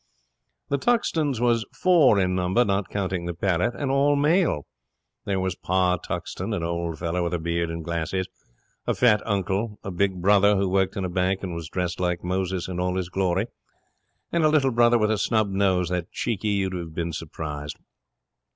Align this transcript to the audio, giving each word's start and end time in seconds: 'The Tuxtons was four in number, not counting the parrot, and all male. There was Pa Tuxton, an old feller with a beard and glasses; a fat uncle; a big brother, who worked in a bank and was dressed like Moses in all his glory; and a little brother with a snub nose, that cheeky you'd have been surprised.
'The 0.69 0.79
Tuxtons 0.79 1.39
was 1.39 1.63
four 1.79 2.17
in 2.19 2.33
number, 2.33 2.65
not 2.65 2.89
counting 2.89 3.27
the 3.27 3.35
parrot, 3.35 3.75
and 3.75 3.91
all 3.91 4.15
male. 4.15 4.65
There 5.25 5.39
was 5.39 5.55
Pa 5.55 5.97
Tuxton, 5.97 6.55
an 6.55 6.63
old 6.63 6.97
feller 6.97 7.21
with 7.21 7.35
a 7.35 7.39
beard 7.39 7.69
and 7.69 7.85
glasses; 7.85 8.27
a 8.87 8.95
fat 8.95 9.21
uncle; 9.27 9.77
a 9.83 9.91
big 9.91 10.19
brother, 10.19 10.55
who 10.55 10.67
worked 10.69 10.97
in 10.97 11.05
a 11.05 11.07
bank 11.07 11.43
and 11.43 11.53
was 11.53 11.69
dressed 11.69 11.99
like 11.99 12.23
Moses 12.23 12.67
in 12.67 12.79
all 12.79 12.95
his 12.97 13.09
glory; 13.09 13.45
and 14.31 14.43
a 14.43 14.49
little 14.49 14.71
brother 14.71 14.97
with 14.97 15.11
a 15.11 15.19
snub 15.19 15.51
nose, 15.51 15.89
that 15.89 16.09
cheeky 16.11 16.47
you'd 16.49 16.73
have 16.73 16.95
been 16.95 17.13
surprised. 17.13 17.77